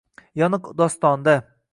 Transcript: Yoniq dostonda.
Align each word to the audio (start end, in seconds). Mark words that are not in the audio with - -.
Yoniq 0.41 0.69
dostonda. 0.81 1.35